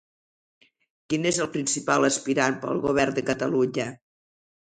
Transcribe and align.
Quin 1.13 1.27
és 1.31 1.39
el 1.43 1.49
principal 1.57 2.07
aspirant 2.09 2.57
per 2.63 2.71
al 2.71 2.81
govern 2.87 3.17
de 3.19 3.25
Catalunya? 3.27 3.89